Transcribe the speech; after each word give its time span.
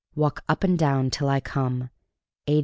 Walk 0.15 0.43
up 0.49 0.63
and 0.63 0.79
down 0.79 1.11
till 1.11 1.29
I 1.29 1.39
come. 1.39 1.91
A. 2.49 2.59